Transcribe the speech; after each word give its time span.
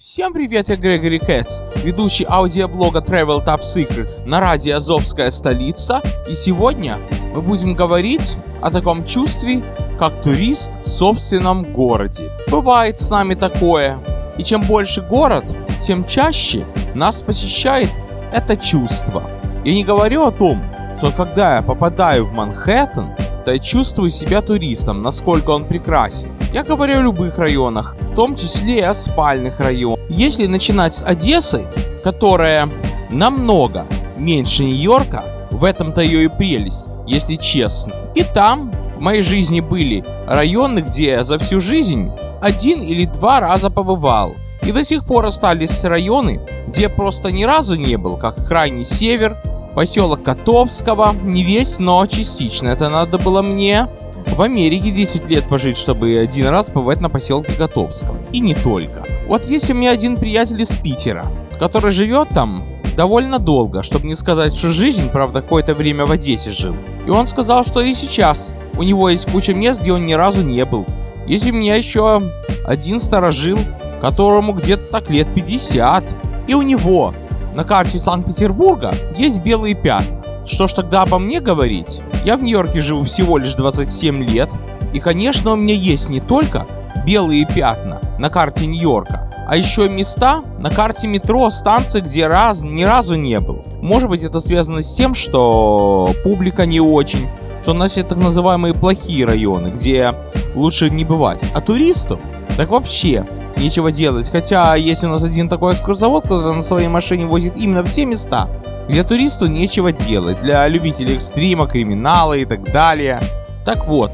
Всем 0.00 0.32
привет, 0.32 0.70
я 0.70 0.76
Грегори 0.76 1.18
Кэтс, 1.18 1.60
ведущий 1.84 2.24
аудиоблога 2.26 3.00
Travel 3.00 3.44
Top 3.44 3.60
Secret 3.60 4.24
на 4.24 4.40
радио 4.40 4.78
Азовская 4.78 5.30
столица. 5.30 6.00
И 6.26 6.32
сегодня 6.32 6.98
мы 7.34 7.42
будем 7.42 7.74
говорить 7.74 8.38
о 8.62 8.70
таком 8.70 9.04
чувстве, 9.04 9.62
как 9.98 10.22
турист 10.22 10.72
в 10.84 10.88
собственном 10.88 11.64
городе. 11.64 12.30
Бывает 12.50 12.98
с 12.98 13.10
нами 13.10 13.34
такое. 13.34 13.98
И 14.38 14.42
чем 14.42 14.62
больше 14.62 15.02
город, 15.02 15.44
тем 15.82 16.06
чаще 16.06 16.64
нас 16.94 17.20
посещает 17.20 17.90
это 18.32 18.56
чувство. 18.56 19.28
Я 19.66 19.74
не 19.74 19.84
говорю 19.84 20.22
о 20.24 20.30
том, 20.30 20.62
что 20.96 21.10
когда 21.10 21.56
я 21.56 21.62
попадаю 21.62 22.24
в 22.24 22.32
Манхэттен, 22.32 23.10
то 23.44 23.52
я 23.52 23.58
чувствую 23.58 24.08
себя 24.08 24.40
туристом, 24.40 25.02
насколько 25.02 25.50
он 25.50 25.66
прекрасен. 25.66 26.30
Я 26.54 26.64
говорю 26.64 27.00
о 27.00 27.02
любых 27.02 27.36
районах, 27.36 27.96
в 28.10 28.14
том 28.14 28.36
числе 28.36 28.78
и 28.78 28.82
о 28.82 28.94
спальных 28.94 29.60
районах. 29.60 30.00
Если 30.08 30.46
начинать 30.46 30.96
с 30.96 31.02
Одессы, 31.02 31.66
которая 32.02 32.68
намного 33.10 33.86
меньше 34.16 34.64
Нью-Йорка, 34.64 35.24
в 35.50 35.64
этом-то 35.64 36.00
ее 36.00 36.24
и 36.24 36.28
прелесть, 36.28 36.86
если 37.06 37.36
честно. 37.36 37.92
И 38.14 38.22
там 38.22 38.72
в 38.96 39.00
моей 39.00 39.22
жизни 39.22 39.60
были 39.60 40.04
районы, 40.26 40.80
где 40.80 41.10
я 41.10 41.24
за 41.24 41.38
всю 41.38 41.60
жизнь 41.60 42.10
один 42.40 42.82
или 42.82 43.04
два 43.04 43.40
раза 43.40 43.70
побывал. 43.70 44.34
И 44.62 44.72
до 44.72 44.84
сих 44.84 45.04
пор 45.04 45.26
остались 45.26 45.84
районы, 45.84 46.40
где 46.66 46.88
просто 46.88 47.30
ни 47.30 47.44
разу 47.44 47.76
не 47.76 47.96
был, 47.96 48.16
как 48.16 48.46
крайний 48.46 48.84
север, 48.84 49.36
поселок 49.74 50.22
Котовского, 50.22 51.14
не 51.22 51.44
весь, 51.44 51.78
но 51.78 52.04
частично. 52.06 52.68
Это 52.68 52.88
надо 52.88 53.18
было 53.18 53.42
мне 53.42 53.86
в 54.26 54.42
Америке 54.42 54.90
10 54.90 55.28
лет 55.28 55.48
пожить, 55.48 55.76
чтобы 55.76 56.18
один 56.18 56.48
раз 56.48 56.66
побывать 56.66 57.00
на 57.00 57.08
поселке 57.08 57.52
Котовском. 57.52 58.16
И 58.32 58.40
не 58.40 58.54
только. 58.54 59.04
Вот 59.26 59.44
есть 59.46 59.70
у 59.70 59.74
меня 59.74 59.90
один 59.90 60.16
приятель 60.16 60.60
из 60.62 60.70
Питера, 60.70 61.26
который 61.58 61.92
живет 61.92 62.28
там 62.30 62.64
довольно 62.96 63.38
долго, 63.38 63.82
чтобы 63.82 64.06
не 64.06 64.14
сказать, 64.14 64.54
что 64.54 64.70
жизнь, 64.70 65.10
правда, 65.10 65.42
какое-то 65.42 65.74
время 65.74 66.06
в 66.06 66.10
Одессе 66.10 66.52
жил. 66.52 66.74
И 67.06 67.10
он 67.10 67.26
сказал, 67.26 67.64
что 67.64 67.80
и 67.80 67.94
сейчас 67.94 68.54
у 68.76 68.82
него 68.82 69.08
есть 69.08 69.30
куча 69.30 69.54
мест, 69.54 69.80
где 69.80 69.92
он 69.92 70.06
ни 70.06 70.12
разу 70.12 70.42
не 70.42 70.64
был. 70.64 70.86
Есть 71.26 71.48
у 71.48 71.52
меня 71.52 71.76
еще 71.76 72.22
один 72.66 72.98
старожил, 72.98 73.58
которому 74.00 74.52
где-то 74.52 74.84
так 74.90 75.10
лет 75.10 75.28
50. 75.34 76.04
И 76.46 76.54
у 76.54 76.62
него 76.62 77.14
на 77.54 77.64
карте 77.64 77.98
Санкт-Петербурга 77.98 78.92
есть 79.16 79.40
белые 79.40 79.74
пятна. 79.74 80.19
Что 80.50 80.66
ж 80.66 80.72
тогда 80.72 81.02
обо 81.02 81.18
мне 81.18 81.40
говорить? 81.40 82.02
Я 82.24 82.36
в 82.36 82.42
Нью-Йорке 82.42 82.80
живу 82.80 83.04
всего 83.04 83.38
лишь 83.38 83.54
27 83.54 84.24
лет, 84.24 84.50
и, 84.92 84.98
конечно, 84.98 85.52
у 85.52 85.56
меня 85.56 85.74
есть 85.74 86.08
не 86.08 86.20
только 86.20 86.66
белые 87.06 87.46
пятна 87.46 88.00
на 88.18 88.30
карте 88.30 88.66
Нью-Йорка, 88.66 89.30
а 89.46 89.56
еще 89.56 89.88
места 89.88 90.42
на 90.58 90.70
карте 90.70 91.06
метро, 91.06 91.48
станции, 91.50 92.00
где 92.00 92.26
раз, 92.26 92.62
ни 92.62 92.82
разу 92.82 93.14
не 93.14 93.38
был. 93.38 93.64
Может 93.80 94.08
быть, 94.08 94.22
это 94.22 94.40
связано 94.40 94.82
с 94.82 94.94
тем, 94.94 95.14
что 95.14 96.10
публика 96.24 96.66
не 96.66 96.80
очень, 96.80 97.28
что 97.62 97.70
у 97.70 97.74
нас 97.74 97.96
есть 97.96 98.08
так 98.08 98.18
называемые 98.18 98.74
плохие 98.74 99.24
районы, 99.24 99.68
где 99.68 100.14
лучше 100.54 100.90
не 100.90 101.04
бывать. 101.04 101.40
А 101.54 101.60
туристу 101.60 102.18
так 102.56 102.70
вообще 102.70 103.24
нечего 103.60 103.92
делать. 103.92 104.30
Хотя 104.30 104.74
есть 104.74 105.04
у 105.04 105.08
нас 105.08 105.22
один 105.22 105.48
такой 105.48 105.74
экскурсовод, 105.74 106.24
который 106.24 106.54
на 106.54 106.62
своей 106.62 106.88
машине 106.88 107.26
возит 107.26 107.56
именно 107.56 107.84
в 107.84 107.92
те 107.92 108.06
места, 108.06 108.48
где 108.88 109.04
туристу 109.04 109.46
нечего 109.46 109.92
делать, 109.92 110.40
для 110.42 110.66
любителей 110.66 111.14
экстрима, 111.14 111.66
криминала 111.66 112.32
и 112.32 112.44
так 112.44 112.64
далее. 112.72 113.20
Так 113.64 113.86
вот, 113.86 114.12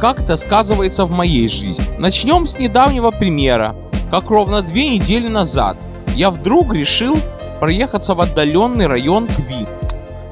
как 0.00 0.20
это 0.20 0.36
сказывается 0.36 1.04
в 1.04 1.10
моей 1.10 1.48
жизни? 1.48 1.84
Начнем 1.98 2.46
с 2.46 2.58
недавнего 2.58 3.10
примера. 3.10 3.76
Как 4.10 4.30
ровно 4.30 4.62
две 4.62 4.88
недели 4.88 5.28
назад 5.28 5.76
я 6.14 6.30
вдруг 6.30 6.72
решил 6.74 7.16
проехаться 7.60 8.14
в 8.14 8.20
отдаленный 8.20 8.86
район 8.86 9.26
Кви. 9.26 9.66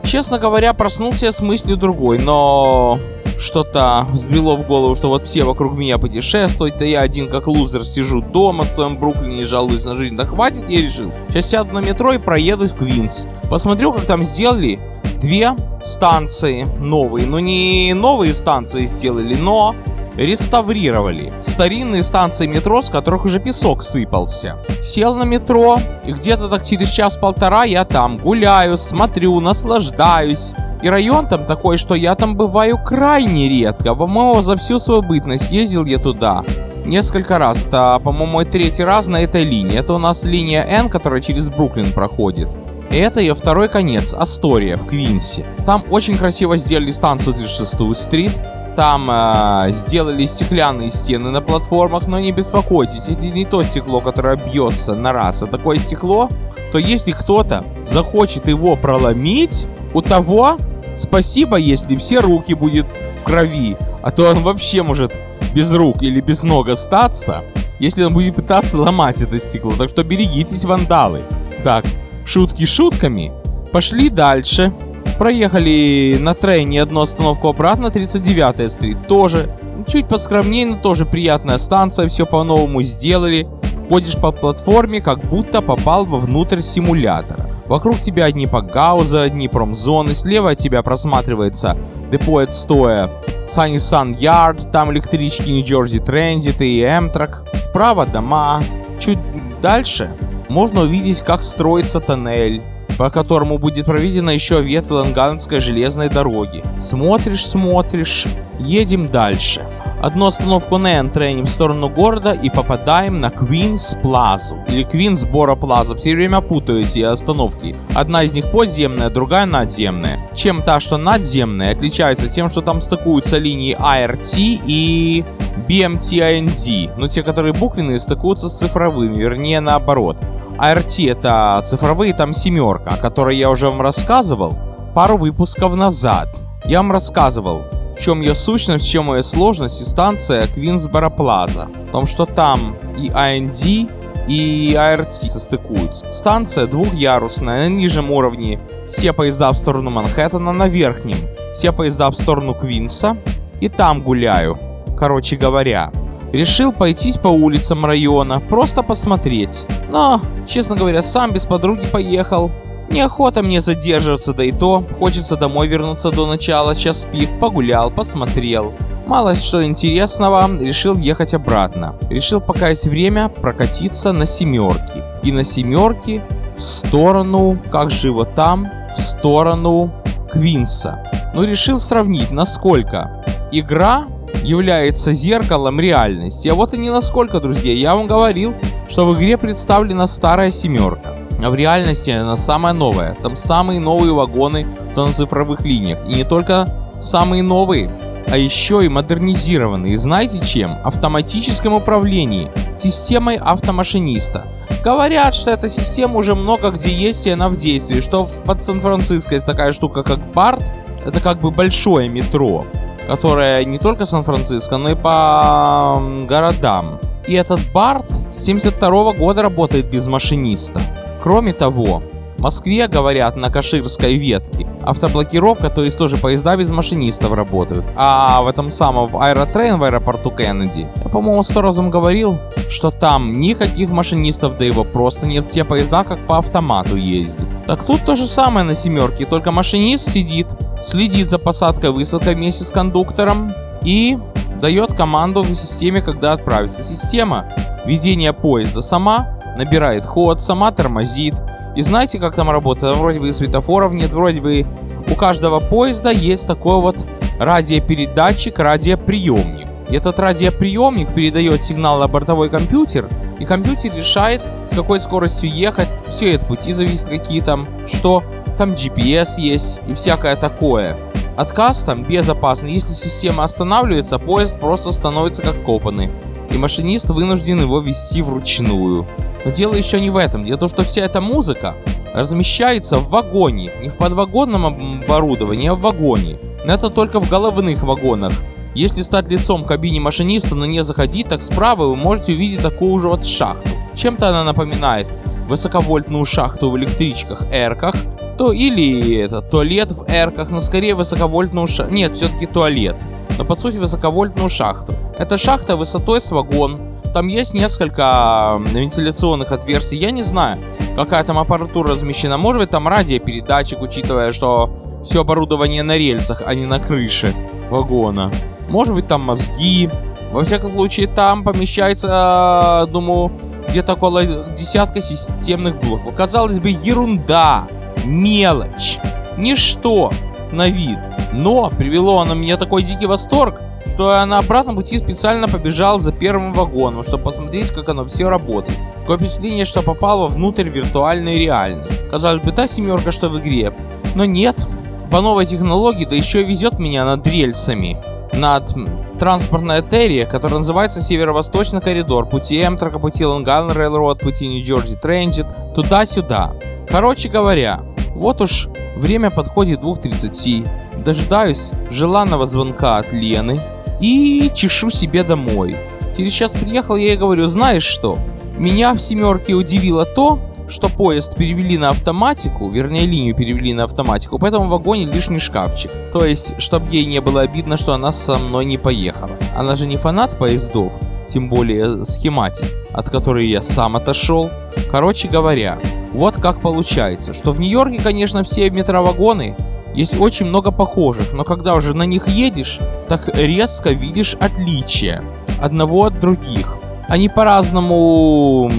Честно 0.04 0.38
говоря, 0.38 0.74
проснулся 0.74 1.26
я 1.26 1.32
с 1.32 1.40
мыслью 1.40 1.76
другой, 1.76 2.18
но 2.18 2.98
что-то 3.38 4.06
взбило 4.12 4.56
в 4.56 4.66
голову, 4.66 4.94
что 4.94 5.08
вот 5.08 5.26
все 5.26 5.44
вокруг 5.44 5.74
меня 5.74 5.98
путешествуют, 5.98 6.80
а 6.80 6.84
я 6.84 7.00
один 7.00 7.28
как 7.28 7.46
лузер 7.46 7.84
сижу 7.84 8.20
дома 8.20 8.64
в 8.64 8.68
своем 8.68 8.96
Бруклине 8.96 9.42
и 9.42 9.44
жалуюсь 9.44 9.84
на 9.84 9.96
жизнь. 9.96 10.16
Да 10.16 10.24
хватит, 10.24 10.68
я 10.68 10.82
решил. 10.82 11.12
Сейчас 11.28 11.50
сяду 11.50 11.74
на 11.74 11.80
метро 11.80 12.12
и 12.12 12.18
проеду 12.18 12.68
в 12.68 12.74
Квинс. 12.74 13.26
Посмотрю, 13.50 13.92
как 13.92 14.04
там 14.04 14.24
сделали 14.24 14.80
две 15.20 15.54
станции 15.84 16.66
новые. 16.78 17.26
Ну 17.26 17.38
не 17.38 17.92
новые 17.94 18.34
станции 18.34 18.86
сделали, 18.86 19.34
но 19.34 19.74
реставрировали 20.16 21.32
старинные 21.42 22.02
станции 22.02 22.46
метро, 22.46 22.82
с 22.82 22.90
которых 22.90 23.24
уже 23.24 23.40
песок 23.40 23.82
сыпался. 23.82 24.58
Сел 24.82 25.14
на 25.14 25.24
метро, 25.24 25.78
и 26.04 26.12
где-то 26.12 26.48
так 26.48 26.64
через 26.64 26.88
час-полтора 26.90 27.64
я 27.64 27.84
там 27.84 28.16
гуляю, 28.18 28.78
смотрю, 28.78 29.40
наслаждаюсь. 29.40 30.52
И 30.82 30.88
район 30.88 31.26
там 31.26 31.46
такой, 31.46 31.78
что 31.78 31.94
я 31.94 32.14
там 32.14 32.36
бываю 32.36 32.78
крайне 32.78 33.48
редко. 33.48 33.94
По-моему, 33.94 34.42
за 34.42 34.56
всю 34.56 34.78
свою 34.78 35.02
бытность 35.02 35.50
ездил 35.50 35.84
я 35.86 35.98
туда 35.98 36.44
несколько 36.84 37.38
раз. 37.38 37.64
Это, 37.64 38.00
по-моему, 38.02 38.44
третий 38.44 38.84
раз 38.84 39.06
на 39.06 39.22
этой 39.22 39.44
линии. 39.44 39.78
Это 39.78 39.94
у 39.94 39.98
нас 39.98 40.24
линия 40.24 40.62
N, 40.62 40.88
которая 40.88 41.20
через 41.20 41.48
Бруклин 41.48 41.92
проходит. 41.92 42.48
Это 42.90 43.20
ее 43.20 43.34
второй 43.34 43.68
конец, 43.68 44.14
Астория, 44.14 44.76
в 44.76 44.86
Квинсе. 44.86 45.44
Там 45.66 45.84
очень 45.90 46.16
красиво 46.16 46.56
сделали 46.56 46.90
станцию 46.90 47.34
36-ю 47.34 47.94
стрит. 47.94 48.32
Там 48.76 49.08
э, 49.08 49.70
сделали 49.70 50.26
стеклянные 50.26 50.90
стены 50.90 51.30
на 51.30 51.40
платформах, 51.40 52.08
но 52.08 52.18
не 52.18 52.32
беспокойтесь, 52.32 53.08
это 53.08 53.22
не 53.22 53.44
то 53.44 53.62
стекло, 53.62 54.00
которое 54.00 54.36
бьется 54.36 54.94
на 54.94 55.12
раз, 55.12 55.42
а 55.42 55.46
такое 55.46 55.78
стекло, 55.78 56.28
то 56.72 56.78
если 56.78 57.12
кто-то 57.12 57.64
захочет 57.86 58.48
его 58.48 58.74
проломить, 58.74 59.68
у 59.92 60.02
того 60.02 60.56
спасибо, 60.96 61.56
если 61.56 61.96
все 61.96 62.18
руки 62.18 62.54
будет 62.54 62.86
в 63.20 63.24
крови, 63.24 63.76
а 64.02 64.10
то 64.10 64.28
он 64.30 64.40
вообще 64.40 64.82
может 64.82 65.12
без 65.54 65.72
рук 65.72 66.02
или 66.02 66.20
без 66.20 66.42
ног 66.42 66.68
остаться, 66.68 67.44
если 67.78 68.02
он 68.02 68.12
будет 68.12 68.34
пытаться 68.34 68.76
ломать 68.76 69.20
это 69.20 69.38
стекло. 69.38 69.72
Так 69.78 69.88
что 69.88 70.02
берегитесь, 70.02 70.64
вандалы. 70.64 71.22
Так, 71.62 71.84
шутки 72.26 72.66
шутками. 72.66 73.32
Пошли 73.72 74.08
дальше. 74.08 74.72
Проехали 75.18 76.18
на 76.20 76.34
трейне 76.34 76.82
одну 76.82 77.02
остановку 77.02 77.48
обратно, 77.48 77.86
39-я 77.86 78.68
стрит. 78.68 79.06
Тоже 79.06 79.48
чуть 79.86 80.08
поскромнее, 80.08 80.66
но 80.66 80.76
тоже 80.76 81.06
приятная 81.06 81.58
станция, 81.58 82.08
все 82.08 82.26
по-новому 82.26 82.82
сделали. 82.82 83.46
Ходишь 83.88 84.16
по 84.16 84.32
платформе, 84.32 85.00
как 85.00 85.20
будто 85.20 85.60
попал 85.60 86.04
вовнутрь 86.04 86.60
симулятора. 86.60 87.50
Вокруг 87.66 87.98
тебя 88.00 88.24
одни 88.24 88.46
погаузы, 88.46 89.18
одни 89.18 89.48
промзоны, 89.48 90.14
слева 90.14 90.50
от 90.50 90.58
тебя 90.58 90.82
просматривается 90.82 91.76
депо 92.10 92.38
отстоя 92.38 93.10
Sunny 93.54 93.76
Sun 93.76 94.18
Yard, 94.18 94.70
там 94.70 94.90
электрички 94.92 95.48
Нью-Джерси 95.48 96.00
Транзит 96.00 96.60
и 96.60 96.82
Эмтрак. 96.82 97.44
Справа 97.54 98.06
дома. 98.06 98.60
Чуть 98.98 99.18
дальше 99.60 100.10
можно 100.48 100.82
увидеть, 100.82 101.20
как 101.20 101.42
строится 101.42 102.00
тоннель, 102.00 102.62
по 102.96 103.10
которому 103.10 103.58
будет 103.58 103.86
проведена 103.86 104.30
еще 104.30 104.62
ветвь 104.62 104.90
Ланганской 104.90 105.60
железной 105.60 106.08
дороги. 106.08 106.62
Смотришь, 106.80 107.46
смотришь, 107.46 108.26
едем 108.58 109.08
дальше. 109.08 109.62
Одну 110.04 110.26
остановку 110.26 110.76
на 110.76 110.98
N-треним 110.98 111.46
в 111.46 111.48
сторону 111.48 111.88
города 111.88 112.32
и 112.32 112.50
попадаем 112.50 113.20
на 113.20 113.30
Квинс 113.30 113.96
Плазу. 114.02 114.58
Или 114.68 114.82
Квинс 114.82 115.24
Бора 115.24 115.54
Плаза. 115.54 115.96
Все 115.96 116.14
время 116.14 116.42
путаю 116.42 116.80
эти 116.80 116.98
остановки. 116.98 117.74
Одна 117.94 118.22
из 118.22 118.34
них 118.34 118.50
подземная, 118.50 119.08
другая 119.08 119.46
надземная. 119.46 120.18
Чем 120.34 120.60
та, 120.60 120.78
что 120.80 120.98
надземная, 120.98 121.72
отличается 121.72 122.28
тем, 122.28 122.50
что 122.50 122.60
там 122.60 122.82
стыкуются 122.82 123.38
линии 123.38 123.74
ART 123.80 124.34
и 124.36 125.24
BMT-IND. 125.66 126.90
Но 126.98 127.08
те, 127.08 127.22
которые 127.22 127.54
буквенные, 127.54 127.98
стыкуются 127.98 128.50
с 128.50 128.58
цифровыми, 128.58 129.14
вернее 129.14 129.60
наоборот. 129.60 130.18
ART 130.58 131.10
это 131.10 131.62
цифровые, 131.64 132.14
там 132.14 132.32
семерка, 132.32 132.94
о 132.94 132.96
которой 132.96 133.36
я 133.36 133.50
уже 133.50 133.68
вам 133.68 133.80
рассказывал 133.80 134.56
пару 134.94 135.16
выпусков 135.16 135.74
назад. 135.74 136.28
Я 136.66 136.78
вам 136.78 136.92
рассказывал, 136.92 137.62
в 137.96 138.00
чем 138.00 138.20
ее 138.20 138.34
сущность, 138.34 138.84
в 138.84 138.88
чем 138.88 139.12
ее 139.14 139.22
сложность 139.22 139.80
и 139.80 139.84
станция 139.84 140.46
Квинсбора 140.46 141.10
Плаза. 141.10 141.68
В 141.88 141.90
том, 141.90 142.06
что 142.06 142.26
там 142.26 142.76
и 142.96 143.08
AND, 143.08 143.90
и 144.28 144.74
ART 144.74 145.28
состыкуются. 145.28 146.10
Станция 146.10 146.66
двухъярусная, 146.66 147.68
на 147.68 147.74
нижнем 147.74 148.10
уровне 148.10 148.60
все 148.88 149.12
поезда 149.12 149.50
в 149.50 149.58
сторону 149.58 149.90
Манхэттена, 149.90 150.52
на 150.52 150.68
верхнем 150.68 151.16
все 151.54 151.72
поезда 151.72 152.10
в 152.10 152.14
сторону 152.14 152.54
Квинса. 152.54 153.16
И 153.60 153.68
там 153.68 154.02
гуляю. 154.02 154.58
Короче 154.98 155.36
говоря, 155.36 155.90
решил 156.34 156.72
пойтись 156.72 157.16
по 157.16 157.28
улицам 157.28 157.84
района, 157.84 158.40
просто 158.40 158.82
посмотреть. 158.82 159.66
Но, 159.90 160.20
честно 160.46 160.76
говоря, 160.76 161.02
сам 161.02 161.30
без 161.30 161.46
подруги 161.46 161.86
поехал. 161.86 162.50
Неохота 162.90 163.42
мне 163.42 163.60
задерживаться, 163.60 164.34
да 164.34 164.44
и 164.44 164.52
то, 164.52 164.84
хочется 164.98 165.36
домой 165.36 165.68
вернуться 165.68 166.10
до 166.10 166.26
начала, 166.26 166.76
час 166.76 167.06
пик, 167.10 167.28
погулял, 167.40 167.90
посмотрел. 167.90 168.72
Мало 169.06 169.34
что 169.34 169.64
интересного, 169.64 170.48
решил 170.60 170.96
ехать 170.96 171.34
обратно. 171.34 171.94
Решил, 172.10 172.40
пока 172.40 172.70
есть 172.70 172.86
время, 172.86 173.28
прокатиться 173.28 174.12
на 174.12 174.26
семерке. 174.26 175.02
И 175.22 175.32
на 175.32 175.44
семерке 175.44 176.22
в 176.56 176.62
сторону, 176.62 177.58
как 177.70 177.90
же 177.90 178.08
его 178.08 178.24
там, 178.24 178.66
в 178.96 179.00
сторону 179.00 179.92
Квинса. 180.32 180.98
Ну, 181.34 181.42
решил 181.42 181.80
сравнить, 181.80 182.30
насколько 182.30 183.24
игра 183.52 184.06
является 184.44 185.12
зеркалом 185.12 185.80
реальности. 185.80 186.48
А 186.48 186.54
вот 186.54 186.74
и 186.74 186.78
не 186.78 186.90
насколько, 186.90 187.40
друзья. 187.40 187.72
Я 187.72 187.96
вам 187.96 188.06
говорил, 188.06 188.54
что 188.88 189.06
в 189.06 189.16
игре 189.16 189.36
представлена 189.36 190.06
старая 190.06 190.50
семерка. 190.50 191.16
А 191.42 191.50
в 191.50 191.54
реальности 191.54 192.10
она 192.10 192.36
самая 192.36 192.72
новая. 192.72 193.16
Там 193.22 193.36
самые 193.36 193.80
новые 193.80 194.12
вагоны, 194.12 194.66
то 194.94 195.06
на 195.06 195.12
цифровых 195.12 195.62
линиях. 195.62 195.98
И 196.06 196.14
не 196.14 196.24
только 196.24 196.66
самые 197.00 197.42
новые, 197.42 197.90
а 198.30 198.36
еще 198.36 198.84
и 198.84 198.88
модернизированные. 198.88 199.98
Знаете 199.98 200.44
чем? 200.46 200.76
Автоматическом 200.84 201.74
управлении, 201.74 202.50
системой 202.78 203.36
автомашиниста. 203.36 204.46
Говорят, 204.82 205.34
что 205.34 205.50
эта 205.50 205.68
система 205.68 206.18
уже 206.18 206.34
много 206.34 206.70
где 206.70 206.90
есть 206.90 207.26
и 207.26 207.30
она 207.30 207.48
в 207.48 207.56
действии, 207.56 208.00
что 208.00 208.28
под 208.44 208.62
Сан-Франциско 208.62 209.34
есть 209.34 209.46
такая 209.46 209.72
штука, 209.72 210.02
как 210.02 210.18
BART, 210.34 210.62
это 211.06 211.20
как 211.20 211.40
бы 211.40 211.50
большое 211.50 212.08
метро, 212.08 212.66
которое 213.06 213.64
не 213.64 213.78
только 213.78 214.06
Сан-Франциско, 214.06 214.76
но 214.76 214.90
и 214.90 214.94
по 214.94 216.02
городам. 216.28 216.98
И 217.26 217.34
этот 217.34 217.60
BART 217.72 218.32
с 218.32 218.44
72 218.44 219.12
года 219.14 219.42
работает 219.42 219.86
без 219.86 220.06
машиниста. 220.06 220.80
Кроме 221.22 221.54
того, 221.54 222.02
в 222.36 222.42
Москве, 222.42 222.88
говорят, 222.88 223.36
на 223.36 223.48
Каширской 223.48 224.16
ветке 224.16 224.66
автоблокировка, 224.82 225.70
то 225.70 225.82
есть 225.82 225.96
тоже 225.96 226.16
поезда 226.16 226.56
без 226.56 226.70
машинистов 226.70 227.32
работают. 227.32 227.84
А 227.96 228.42
в 228.42 228.48
этом 228.48 228.70
самом 228.70 229.16
Аэротрейн 229.16 229.78
в 229.78 229.84
аэропорту 229.84 230.30
Кеннеди, 230.30 230.86
я, 230.96 231.08
по-моему, 231.08 231.42
сто 231.42 231.62
разом 231.62 231.90
говорил, 231.90 232.38
что 232.68 232.90
там 232.90 233.40
никаких 233.40 233.88
машинистов, 233.90 234.58
да 234.58 234.64
его 234.64 234.84
просто 234.84 235.26
нет. 235.26 235.48
Все 235.48 235.64
поезда 235.64 236.04
как 236.04 236.18
по 236.26 236.38
автомату 236.38 236.96
ездят. 236.96 237.48
Так 237.66 237.86
тут 237.86 238.04
то 238.04 238.14
же 238.14 238.26
самое 238.26 238.64
на 238.64 238.74
семерке, 238.74 239.24
только 239.24 239.50
машинист 239.50 240.10
сидит, 240.10 240.46
следит 240.82 241.30
за 241.30 241.38
посадкой 241.38 241.90
высадкой 241.90 242.34
вместе 242.34 242.64
с 242.64 242.68
кондуктором 242.68 243.54
и 243.82 244.18
дает 244.60 244.92
команду 244.92 245.42
в 245.42 245.54
системе, 245.54 246.02
когда 246.02 246.32
отправится. 246.32 246.84
Система 246.84 247.46
ведения 247.86 248.32
поезда 248.32 248.82
сама 248.82 249.38
набирает 249.56 250.04
ход, 250.04 250.42
сама 250.42 250.72
тормозит. 250.72 251.34
И 251.74 251.82
знаете, 251.82 252.18
как 252.18 252.34
там 252.34 252.50
работает? 252.50 252.96
Вроде 252.96 253.18
бы 253.18 253.32
светофоров 253.32 253.92
нет, 253.92 254.10
вроде 254.10 254.40
бы 254.40 254.66
у 255.10 255.14
каждого 255.14 255.60
поезда 255.60 256.10
есть 256.10 256.46
такой 256.46 256.80
вот 256.80 256.96
радиопередатчик, 257.38 258.58
радиоприемник. 258.58 259.66
Этот 259.90 260.18
радиоприемник 260.18 261.14
передает 261.14 261.64
сигнал 261.64 261.98
на 261.98 262.08
бортовой 262.08 262.48
компьютер, 262.48 263.08
и 263.38 263.44
компьютер 263.44 263.94
решает, 263.94 264.42
с 264.70 264.74
какой 264.74 265.00
скоростью 265.00 265.50
ехать. 265.50 265.88
Все 266.10 266.32
это 266.34 266.44
пути 266.46 266.72
зависит 266.72 267.04
какие 267.04 267.40
там, 267.40 267.66
что 267.86 268.22
там 268.56 268.72
GPS 268.72 269.38
есть 269.38 269.80
и 269.88 269.94
всякое 269.94 270.36
такое. 270.36 270.96
Отказ 271.36 271.82
там 271.82 272.04
безопасный. 272.04 272.74
Если 272.74 272.92
система 272.92 273.44
останавливается, 273.44 274.18
поезд 274.18 274.58
просто 274.60 274.92
становится 274.92 275.42
как 275.42 275.64
копанный. 275.64 276.10
И 276.52 276.58
машинист 276.58 277.10
вынужден 277.10 277.60
его 277.60 277.80
вести 277.80 278.22
вручную. 278.22 279.06
Но 279.44 279.50
дело 279.50 279.74
еще 279.74 280.00
не 280.00 280.10
в 280.10 280.16
этом. 280.16 280.44
Дело 280.44 280.56
в 280.56 280.60
том, 280.60 280.68
что 280.68 280.84
вся 280.84 281.02
эта 281.02 281.20
музыка 281.20 281.74
размещается 282.14 282.98
в 282.98 283.08
вагоне. 283.08 283.72
Не 283.82 283.88
в 283.88 283.96
подвагонном 283.96 285.02
оборудовании, 285.02 285.68
а 285.68 285.74
в 285.74 285.80
вагоне. 285.80 286.38
Но 286.64 286.72
это 286.72 286.88
только 286.88 287.20
в 287.20 287.28
головных 287.28 287.82
вагонах. 287.82 288.32
Если 288.74 289.02
стать 289.02 289.28
лицом 289.28 289.64
кабине 289.64 290.00
машиниста, 290.00 290.54
но 290.54 290.66
не 290.66 290.82
заходить, 290.82 291.28
так 291.28 291.42
справа 291.42 291.86
вы 291.86 291.96
можете 291.96 292.32
увидеть 292.32 292.62
такую 292.62 292.98
же 292.98 293.08
вот 293.08 293.24
шахту. 293.24 293.70
Чем-то 293.94 294.30
она 294.30 294.42
напоминает 294.42 295.06
высоковольтную 295.46 296.24
шахту 296.24 296.70
в 296.70 296.76
электричках 296.76 297.46
эрках, 297.52 297.94
то 298.36 298.52
или 298.52 299.16
это 299.16 299.42
туалет 299.42 299.92
в 299.92 300.06
эрках, 300.08 300.50
но 300.50 300.60
скорее 300.60 300.94
высоковольтную 300.94 301.68
шахту. 301.68 301.94
Нет, 301.94 302.16
все-таки 302.16 302.46
туалет. 302.46 302.96
Но 303.38 303.44
по 303.44 303.54
сути 303.54 303.76
высоковольтную 303.76 304.48
шахту. 304.48 304.92
Это 305.18 305.38
шахта 305.38 305.76
высотой 305.76 306.20
с 306.20 306.30
вагон, 306.32 306.80
там 307.14 307.28
есть 307.28 307.54
несколько 307.54 308.60
вентиляционных 308.72 309.52
отверстий. 309.52 309.96
Я 309.98 310.10
не 310.10 310.24
знаю, 310.24 310.58
какая 310.96 311.22
там 311.22 311.38
аппаратура 311.38 311.92
размещена. 311.92 312.38
Может 312.38 312.62
быть, 312.62 312.70
там 312.70 312.88
радиопередатчик, 312.88 313.80
учитывая, 313.80 314.32
что 314.32 315.00
все 315.04 315.20
оборудование 315.20 315.84
на 315.84 315.96
рельсах, 315.96 316.42
а 316.44 316.54
не 316.56 316.66
на 316.66 316.80
крыше 316.80 317.32
вагона. 317.70 318.32
Может 318.68 318.94
быть, 318.94 319.08
там 319.08 319.22
мозги. 319.22 319.88
Во 320.32 320.44
всяком 320.44 320.72
случае, 320.72 321.06
там 321.06 321.44
помещается, 321.44 322.88
думаю, 322.90 323.30
где-то 323.68 323.94
около 323.94 324.24
десятка 324.24 325.00
системных 325.00 325.80
блоков. 325.80 326.14
Казалось 326.14 326.58
бы, 326.58 326.70
ерунда, 326.70 327.66
мелочь, 328.04 328.98
ничто 329.36 330.10
на 330.50 330.68
вид. 330.68 330.98
Но 331.32 331.70
привело 331.70 332.20
оно 332.20 332.34
меня 332.34 332.56
такой 332.56 332.82
дикий 332.82 333.06
восторг, 333.06 333.60
что 333.94 334.12
я 334.12 334.26
на 334.26 334.38
обратном 334.38 334.76
пути 334.76 334.98
специально 334.98 335.46
побежал 335.46 336.00
за 336.00 336.10
первым 336.10 336.52
вагоном, 336.52 337.04
чтобы 337.04 337.24
посмотреть, 337.24 337.70
как 337.70 337.88
оно 337.88 338.04
все 338.04 338.28
работает. 338.28 338.78
Такое 339.00 339.18
впечатление, 339.18 339.64
что 339.64 339.82
попало 339.82 340.26
внутрь 340.28 340.68
виртуальной 340.68 341.38
реальной. 341.38 341.90
Казалось 342.10 342.42
бы, 342.42 342.50
та 342.50 342.66
семерка, 342.66 343.12
что 343.12 343.28
в 343.28 343.38
игре. 343.38 343.72
Но 344.14 344.24
нет. 344.24 344.66
По 345.10 345.20
новой 345.20 345.46
технологии, 345.46 346.06
да 346.06 346.16
еще 346.16 346.42
везет 346.42 346.80
меня 346.80 347.04
над 347.04 347.24
рельсами. 347.26 347.96
Над 348.36 348.74
транспортной 349.18 349.78
артерией, 349.78 350.26
которая 350.26 350.58
называется 350.58 351.00
Северо-Восточный 351.00 351.80
коридор, 351.80 352.26
пути 352.26 352.60
Эмтрака, 352.62 352.98
пути 352.98 353.24
Лонгалн 353.24 353.70
Рейлроуд, 353.70 354.20
пути 354.20 354.48
Нью-Джерси 354.48 354.96
Трэнджит, 354.96 355.46
туда-сюда. 355.74 356.52
Короче 356.88 357.28
говоря, 357.28 357.80
вот 358.14 358.40
уж 358.40 358.68
время 358.96 359.30
подходит 359.30 359.80
2.30. 359.80 360.68
Дожидаюсь 361.04 361.70
желанного 361.90 362.46
звонка 362.46 362.98
от 362.98 363.12
Лены, 363.12 363.60
и 364.00 364.50
чешу 364.54 364.90
себе 364.90 365.22
домой. 365.22 365.76
Через 366.16 366.32
час 366.32 366.52
приехал 366.52 366.96
я 366.96 367.14
и 367.14 367.16
говорю, 367.16 367.46
знаешь 367.46 367.84
что? 367.84 368.16
Меня 368.58 368.94
в 368.94 369.00
семерке 369.00 369.54
удивило 369.54 370.04
то, 370.04 370.38
что 370.68 370.88
поезд 370.88 371.36
перевели 371.36 371.78
на 371.78 371.88
автоматику, 371.88 372.68
вернее 372.68 373.06
линию 373.06 373.34
перевели 373.34 373.72
на 373.74 373.84
автоматику, 373.84 374.38
поэтому 374.38 374.66
в 374.66 374.70
вагоне 374.70 375.06
лишний 375.06 375.38
шкафчик. 375.38 375.90
То 376.12 376.24
есть, 376.24 376.54
чтобы 376.58 376.86
ей 376.90 377.04
не 377.04 377.20
было 377.20 377.42
обидно, 377.42 377.76
что 377.76 377.94
она 377.94 378.12
со 378.12 378.38
мной 378.38 378.64
не 378.64 378.78
поехала. 378.78 379.30
Она 379.56 379.76
же 379.76 379.86
не 379.86 379.96
фанат 379.96 380.38
поездов, 380.38 380.92
тем 381.28 381.48
более 381.48 382.04
схематик, 382.04 382.66
от 382.92 383.10
которой 383.10 383.46
я 383.46 383.62
сам 383.62 383.96
отошел. 383.96 384.50
Короче 384.90 385.28
говоря, 385.28 385.78
вот 386.12 386.36
как 386.40 386.60
получается, 386.60 387.34
что 387.34 387.52
в 387.52 387.60
Нью-Йорке, 387.60 388.02
конечно, 388.02 388.44
все 388.44 388.70
метровагоны 388.70 389.56
есть 389.94 390.18
очень 390.20 390.46
много 390.46 390.70
похожих, 390.72 391.32
но 391.32 391.44
когда 391.44 391.74
уже 391.74 391.94
на 391.94 392.04
них 392.04 392.28
едешь, 392.28 392.78
так 393.08 393.36
резко 393.36 393.90
видишь 393.90 394.34
отличия 394.34 395.22
одного 395.60 396.06
от 396.06 396.18
других. 396.18 396.76
Они 397.08 397.28
по-разному 397.28 398.70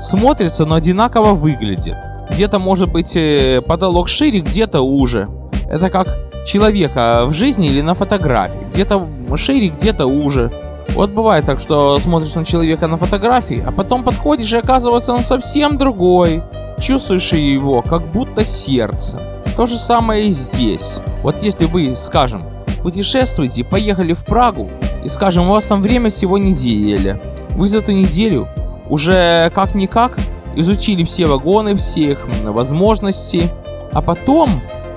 смотрятся, 0.00 0.64
но 0.64 0.76
одинаково 0.76 1.32
выглядят. 1.32 1.96
Где-то 2.30 2.58
может 2.58 2.90
быть 2.90 3.14
э, 3.16 3.60
потолок 3.60 4.08
шире, 4.08 4.40
где-то 4.40 4.80
уже. 4.80 5.28
Это 5.68 5.90
как 5.90 6.16
человека 6.46 7.24
в 7.26 7.32
жизни 7.32 7.68
или 7.68 7.80
на 7.80 7.94
фотографии. 7.94 8.66
Где-то 8.72 9.06
шире, 9.36 9.68
где-то 9.68 10.06
уже. 10.06 10.50
Вот 10.90 11.10
бывает 11.10 11.44
так, 11.44 11.60
что 11.60 11.98
смотришь 11.98 12.34
на 12.34 12.44
человека 12.44 12.86
на 12.86 12.96
фотографии, 12.96 13.62
а 13.64 13.72
потом 13.72 14.04
подходишь 14.04 14.52
и 14.52 14.56
оказывается 14.56 15.12
он 15.12 15.20
совсем 15.20 15.76
другой. 15.76 16.42
Чувствуешь 16.80 17.32
его, 17.32 17.82
как 17.82 18.06
будто 18.12 18.44
сердце. 18.44 19.20
То 19.56 19.66
же 19.66 19.76
самое 19.76 20.26
и 20.26 20.30
здесь. 20.30 21.00
Вот 21.22 21.42
если 21.42 21.64
вы, 21.66 21.94
скажем, 21.96 22.42
путешествуете, 22.82 23.64
поехали 23.64 24.12
в 24.12 24.24
Прагу, 24.24 24.70
и, 25.04 25.08
скажем, 25.08 25.48
у 25.48 25.52
вас 25.52 25.66
там 25.66 25.82
время 25.82 26.10
всего 26.10 26.38
неделя. 26.38 27.20
Вы 27.50 27.68
за 27.68 27.78
эту 27.78 27.92
неделю 27.92 28.48
уже 28.88 29.50
как-никак 29.54 30.16
изучили 30.56 31.04
все 31.04 31.26
вагоны, 31.26 31.76
все 31.76 32.12
их 32.12 32.26
возможности, 32.42 33.50
а 33.92 34.00
потом, 34.00 34.48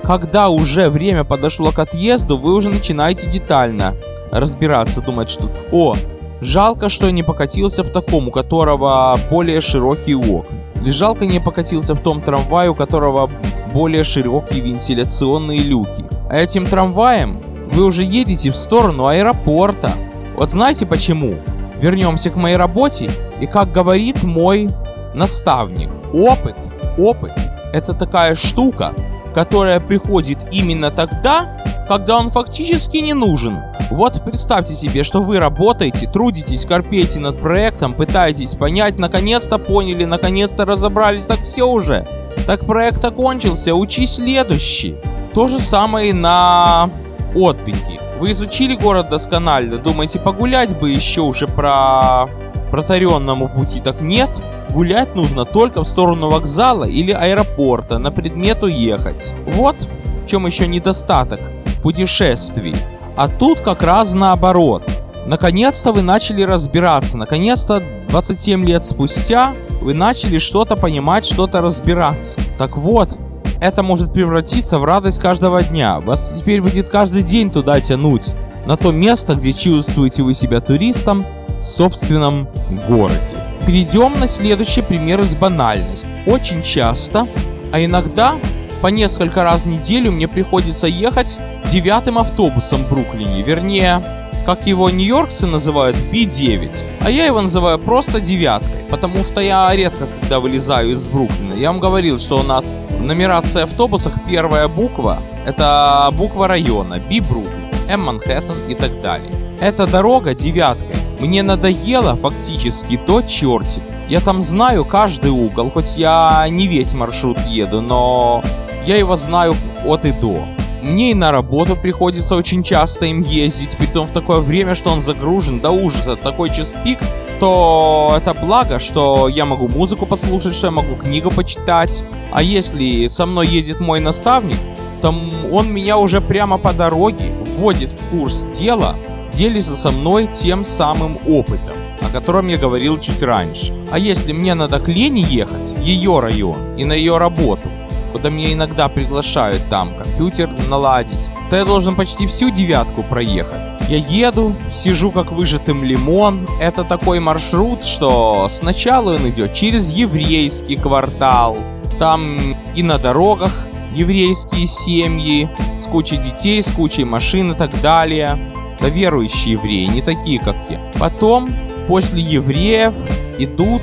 когда 0.02 0.48
уже 0.48 0.90
время 0.90 1.24
подошло 1.24 1.70
к 1.70 1.78
отъезду, 1.78 2.36
вы 2.38 2.54
уже 2.54 2.70
начинаете 2.70 3.26
детально 3.30 3.94
разбираться, 4.32 5.00
думать, 5.00 5.30
что 5.30 5.48
«О, 5.72 5.94
жалко, 6.40 6.88
что 6.88 7.06
я 7.06 7.12
не 7.12 7.22
покатился 7.22 7.82
в 7.82 7.90
таком, 7.90 8.28
у 8.28 8.30
которого 8.30 9.18
более 9.30 9.60
широкий 9.60 10.14
окна». 10.14 10.58
Или 10.80 10.90
жалко 10.90 11.26
не 11.26 11.40
покатился 11.40 11.94
в 11.94 12.00
том 12.00 12.20
трамвае, 12.20 12.70
у 12.70 12.74
которого 12.74 13.30
более 13.72 14.04
широкие 14.04 14.60
вентиляционные 14.60 15.58
люки. 15.58 16.04
А 16.30 16.38
этим 16.38 16.66
трамваем 16.66 17.38
вы 17.72 17.84
уже 17.84 18.04
едете 18.04 18.50
в 18.50 18.56
сторону 18.56 19.06
аэропорта. 19.06 19.92
Вот 20.36 20.50
знаете 20.50 20.86
почему? 20.86 21.34
Вернемся 21.80 22.30
к 22.30 22.36
моей 22.36 22.56
работе, 22.56 23.10
и 23.40 23.46
как 23.46 23.72
говорит 23.72 24.22
мой 24.22 24.68
наставник, 25.14 25.90
опыт, 26.12 26.56
опыт– 26.98 27.32
это 27.72 27.92
такая 27.94 28.34
штука, 28.34 28.94
которая 29.34 29.78
приходит 29.80 30.38
именно 30.50 30.90
тогда, 30.90 31.56
когда 31.86 32.18
он 32.18 32.30
фактически 32.30 32.98
не 32.98 33.14
нужен. 33.14 33.58
Вот 33.90 34.22
представьте 34.24 34.74
себе, 34.74 35.04
что 35.04 35.22
вы 35.22 35.38
работаете, 35.38 36.10
трудитесь, 36.10 36.66
корпеете 36.66 37.20
над 37.20 37.40
проектом, 37.40 37.94
пытаетесь 37.94 38.54
понять, 38.54 38.98
наконец-то 38.98 39.58
поняли, 39.58 40.04
наконец-то 40.04 40.64
разобрались, 40.66 41.24
так 41.24 41.40
все 41.40 41.66
уже. 41.66 42.06
Так 42.46 42.66
проект 42.66 43.04
окончился, 43.04 43.74
учи 43.74 44.06
следующий. 44.06 44.96
То 45.32 45.48
же 45.48 45.58
самое 45.58 46.10
и 46.10 46.12
на 46.12 46.90
отдыхе. 47.34 48.00
Вы 48.18 48.32
изучили 48.32 48.74
город 48.74 49.08
досконально, 49.10 49.78
думаете 49.78 50.18
погулять 50.18 50.78
бы 50.78 50.90
еще 50.90 51.20
уже 51.22 51.46
про 51.46 52.28
протаренному 52.70 53.48
пути, 53.48 53.80
так 53.80 54.00
нет. 54.00 54.30
Гулять 54.70 55.14
нужно 55.14 55.44
только 55.44 55.82
в 55.82 55.88
сторону 55.88 56.28
вокзала 56.28 56.84
или 56.84 57.12
аэропорта, 57.12 57.98
на 57.98 58.10
предмет 58.10 58.62
уехать. 58.62 59.34
Вот 59.46 59.76
в 60.24 60.26
чем 60.26 60.46
еще 60.46 60.66
недостаток 60.66 61.40
путешествий. 61.82 62.74
А 63.16 63.28
тут 63.28 63.60
как 63.60 63.82
раз 63.82 64.14
наоборот. 64.14 64.82
Наконец-то 65.26 65.92
вы 65.92 66.02
начали 66.02 66.42
разбираться, 66.42 67.16
наконец-то 67.16 67.82
27 68.08 68.64
лет 68.64 68.86
спустя 68.86 69.54
вы 69.80 69.94
начали 69.94 70.38
что-то 70.38 70.76
понимать, 70.76 71.24
что-то 71.24 71.60
разбираться. 71.60 72.40
Так 72.56 72.76
вот, 72.76 73.10
это 73.60 73.82
может 73.82 74.12
превратиться 74.12 74.78
в 74.78 74.84
радость 74.84 75.20
каждого 75.20 75.62
дня. 75.62 76.00
Вас 76.00 76.28
теперь 76.38 76.60
будет 76.60 76.88
каждый 76.88 77.22
день 77.22 77.50
туда 77.50 77.80
тянуть. 77.80 78.34
На 78.66 78.76
то 78.76 78.92
место, 78.92 79.34
где 79.34 79.52
чувствуете 79.52 80.22
вы 80.22 80.34
себя 80.34 80.60
туристом 80.60 81.24
в 81.60 81.64
собственном 81.64 82.48
городе. 82.88 83.36
Перейдем 83.66 84.18
на 84.18 84.28
следующий 84.28 84.82
пример 84.82 85.20
из 85.20 85.34
банальности. 85.34 86.06
Очень 86.26 86.62
часто, 86.62 87.28
а 87.72 87.84
иногда 87.84 88.36
по 88.80 88.88
несколько 88.88 89.42
раз 89.42 89.62
в 89.62 89.66
неделю 89.66 90.12
мне 90.12 90.28
приходится 90.28 90.86
ехать 90.86 91.38
девятым 91.72 92.18
автобусом 92.18 92.84
в 92.84 92.88
Бруклине. 92.88 93.42
Вернее, 93.42 94.02
как 94.46 94.66
его 94.66 94.88
нью-йоркцы 94.88 95.46
называют, 95.46 95.96
B9. 95.96 97.00
А 97.04 97.10
я 97.10 97.26
его 97.26 97.42
называю 97.42 97.78
просто 97.78 98.20
девяткой, 98.20 98.84
потому 98.88 99.16
что 99.24 99.40
я 99.40 99.70
редко 99.74 100.06
когда 100.20 100.40
вылезаю 100.40 100.92
из 100.92 101.06
Бруклина. 101.08 101.54
Я 101.54 101.72
вам 101.72 101.80
говорил, 101.80 102.18
что 102.18 102.38
у 102.38 102.42
нас 102.42 102.74
в 102.98 103.02
нумерации 103.02 103.62
автобусах 103.62 104.12
первая 104.28 104.68
буква— 104.68 105.22
это 105.46 106.10
буква 106.12 106.48
района, 106.48 106.98
Бруклин, 106.98 107.70
M 107.88 108.00
Манхэттен 108.02 108.68
и 108.68 108.74
так 108.74 109.00
далее. 109.00 109.32
Эта 109.60 109.86
дорога 109.86 110.34
девяткой 110.34 110.96
мне 111.20 111.42
надоело 111.42 112.16
фактически 112.16 112.96
до 113.06 113.22
чертик. 113.22 113.82
Я 114.08 114.20
там 114.20 114.42
знаю 114.42 114.84
каждый 114.84 115.30
угол, 115.30 115.70
хоть 115.70 115.96
я 115.96 116.46
не 116.50 116.66
весь 116.66 116.92
маршрут 116.92 117.38
еду, 117.46 117.80
но 117.80 118.42
я 118.84 118.96
его 118.96 119.16
знаю 119.16 119.54
от 119.84 120.04
и 120.04 120.12
до. 120.12 120.46
Мне 120.82 121.10
и 121.10 121.14
на 121.14 121.32
работу 121.32 121.76
приходится 121.76 122.36
очень 122.36 122.62
часто 122.62 123.06
им 123.06 123.22
ездить, 123.22 123.76
притом 123.76 124.06
в 124.06 124.12
такое 124.12 124.40
время, 124.40 124.74
что 124.74 124.90
он 124.90 125.02
загружен 125.02 125.60
до 125.60 125.70
ужаса. 125.70 126.16
Такой 126.16 126.50
час 126.50 126.72
пик, 126.84 126.98
что 127.36 128.14
это 128.16 128.32
благо, 128.34 128.78
что 128.78 129.28
я 129.28 129.44
могу 129.44 129.68
музыку 129.68 130.06
послушать, 130.06 130.54
что 130.54 130.68
я 130.68 130.70
могу 130.70 130.94
книгу 130.94 131.30
почитать. 131.30 132.04
А 132.32 132.42
если 132.42 133.08
со 133.08 133.26
мной 133.26 133.48
едет 133.48 133.80
мой 133.80 134.00
наставник, 134.00 134.58
то 135.02 135.08
он 135.52 135.72
меня 135.72 135.98
уже 135.98 136.20
прямо 136.20 136.58
по 136.58 136.72
дороге 136.72 137.32
вводит 137.44 137.92
в 137.92 138.10
курс 138.10 138.46
дела, 138.58 138.96
делится 139.32 139.76
со 139.76 139.90
мной 139.90 140.28
тем 140.28 140.64
самым 140.64 141.18
опытом, 141.26 141.74
о 142.02 142.12
котором 142.12 142.46
я 142.48 142.56
говорил 142.56 142.98
чуть 142.98 143.22
раньше. 143.22 143.74
А 143.90 143.98
если 143.98 144.32
мне 144.32 144.54
надо 144.54 144.80
к 144.80 144.88
Лене 144.88 145.22
ехать, 145.22 145.72
в 145.72 145.82
ее 145.82 146.20
район 146.20 146.76
и 146.76 146.84
на 146.84 146.92
ее 146.92 147.18
работу, 147.18 147.68
куда 148.12 148.30
меня 148.30 148.52
иногда 148.52 148.88
приглашают 148.88 149.68
там 149.68 149.96
компьютер 149.96 150.50
наладить, 150.68 151.30
то 151.50 151.56
я 151.56 151.64
должен 151.64 151.94
почти 151.94 152.26
всю 152.26 152.50
девятку 152.50 153.02
проехать. 153.02 153.78
Я 153.88 153.96
еду, 153.96 154.54
сижу 154.70 155.10
как 155.10 155.32
выжатым 155.32 155.82
лимон. 155.82 156.46
Это 156.60 156.84
такой 156.84 157.20
маршрут, 157.20 157.84
что 157.84 158.48
сначала 158.50 159.14
он 159.14 159.30
идет 159.30 159.54
через 159.54 159.90
еврейский 159.90 160.76
квартал. 160.76 161.56
Там 161.98 162.36
и 162.74 162.82
на 162.82 162.98
дорогах 162.98 163.52
еврейские 163.94 164.66
семьи, 164.66 165.48
с 165.78 165.84
кучей 165.84 166.18
детей, 166.18 166.62
с 166.62 166.70
кучей 166.70 167.04
машин 167.04 167.52
и 167.52 167.56
так 167.56 167.80
далее. 167.80 168.52
Да 168.80 168.88
верующие 168.88 169.52
евреи, 169.52 169.86
не 169.86 170.02
такие, 170.02 170.38
как 170.38 170.56
я. 170.68 170.92
Потом, 170.98 171.48
после 171.88 172.20
евреев, 172.20 172.94
идут 173.38 173.82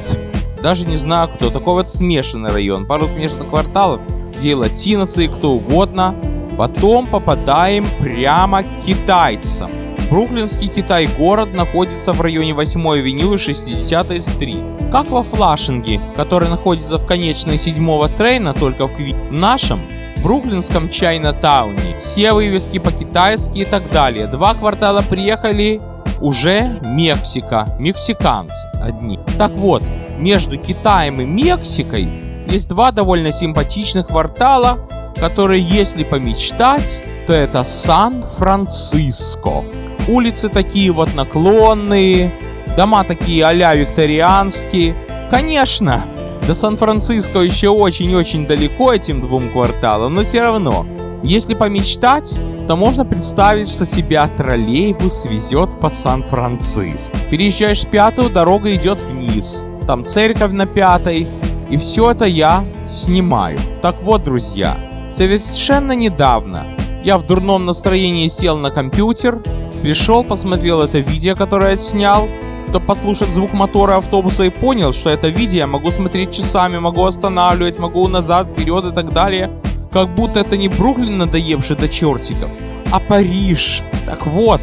даже 0.65 0.87
не 0.87 0.95
знаю 0.95 1.29
кто, 1.29 1.51
такой 1.51 1.73
вот 1.75 1.91
смешанный 1.91 2.49
район, 2.49 2.87
пару 2.87 3.07
смешанных 3.07 3.49
кварталов, 3.49 4.01
где 4.37 4.55
латиноцы 4.55 5.25
и 5.25 5.27
кто 5.27 5.53
угодно. 5.53 6.15
Потом 6.57 7.07
попадаем 7.07 7.85
прямо 7.99 8.63
к 8.63 8.85
китайцам. 8.85 9.69
Бруклинский 10.09 10.67
Китай 10.67 11.07
город 11.17 11.53
находится 11.53 12.13
в 12.13 12.21
районе 12.21 12.53
8 12.53 12.87
авеню 12.87 13.33
и 13.33 13.37
60 13.37 14.21
стрит. 14.21 14.57
Как 14.91 15.09
во 15.09 15.23
Флашинге, 15.23 15.99
который 16.15 16.49
находится 16.49 16.97
в 16.97 17.07
конечной 17.07 17.57
7 17.57 18.07
трейна, 18.15 18.53
только 18.53 18.87
в 18.87 18.95
Кви. 18.95 19.15
Нашем 19.31 19.81
бруклинском 20.21 20.89
Чайна-тауне 20.89 21.99
все 21.99 22.33
вывески 22.33 22.79
по-китайски 22.79 23.59
и 23.59 23.65
так 23.65 23.89
далее. 23.89 24.27
Два 24.27 24.53
квартала 24.53 25.01
приехали 25.01 25.81
уже 26.21 26.79
Мексика, 26.83 27.65
мексиканцы 27.79 28.69
одни. 28.81 29.19
Так 29.37 29.51
вот, 29.51 29.83
между 30.17 30.57
Китаем 30.57 31.19
и 31.21 31.25
Мексикой 31.25 32.05
есть 32.47 32.67
два 32.67 32.91
довольно 32.91 33.31
симпатичных 33.31 34.07
квартала, 34.07 34.79
которые, 35.15 35.61
если 35.61 36.03
помечтать, 36.03 37.03
то 37.27 37.33
это 37.33 37.63
Сан-Франциско. 37.63 39.63
Улицы 40.07 40.49
такие 40.49 40.91
вот 40.91 41.13
наклонные, 41.15 42.33
дома 42.77 43.03
такие 43.03 43.45
а-ля 43.45 43.75
викторианские. 43.75 44.95
Конечно, 45.31 46.05
до 46.45 46.53
Сан-Франциско 46.53 47.39
еще 47.39 47.69
очень-очень 47.69 48.45
далеко 48.45 48.93
этим 48.93 49.21
двум 49.21 49.51
кварталам, 49.51 50.13
но 50.13 50.23
все 50.23 50.41
равно, 50.41 50.85
если 51.23 51.55
помечтать, 51.55 52.37
то 52.67 52.75
можно 52.75 53.05
представить, 53.05 53.69
что 53.69 53.85
тебя 53.85 54.27
троллейбус 54.27 55.25
везет 55.25 55.79
по 55.79 55.89
Сан-Франциско. 55.89 57.17
Переезжаешь 57.31 57.87
пятую, 57.87 58.29
дорога 58.29 58.73
идет 58.75 59.01
вниз. 59.01 59.63
Там 59.87 60.05
церковь 60.05 60.51
на 60.51 60.65
пятой. 60.65 61.27
И 61.69 61.77
все 61.77 62.11
это 62.11 62.25
я 62.25 62.63
снимаю. 62.87 63.57
Так 63.81 64.01
вот, 64.03 64.23
друзья, 64.23 64.77
совершенно 65.09 65.93
недавно 65.93 66.75
я 67.03 67.17
в 67.17 67.25
дурном 67.25 67.65
настроении 67.65 68.27
сел 68.27 68.57
на 68.57 68.71
компьютер, 68.71 69.41
пришел, 69.81 70.23
посмотрел 70.23 70.81
это 70.81 70.99
видео, 70.99 71.35
которое 71.35 71.71
я 71.71 71.77
снял, 71.77 72.27
чтобы 72.69 72.85
послушать 72.85 73.29
звук 73.29 73.53
мотора 73.53 73.97
автобуса 73.97 74.43
и 74.43 74.49
понял, 74.49 74.93
что 74.93 75.09
это 75.09 75.27
видео 75.27 75.59
я 75.59 75.67
могу 75.67 75.91
смотреть 75.91 76.31
часами, 76.31 76.77
могу 76.77 77.05
останавливать, 77.05 77.79
могу 77.79 78.07
назад, 78.07 78.47
вперед 78.47 78.85
и 78.85 78.91
так 78.91 79.13
далее. 79.13 79.49
Как 79.91 80.09
будто 80.09 80.41
это 80.41 80.57
не 80.57 80.67
Бруклин 80.67 81.17
надоевший 81.17 81.77
до 81.77 81.87
чертиков, 81.87 82.49
а 82.91 82.99
Париж. 82.99 83.81
Так 84.05 84.27
вот, 84.27 84.61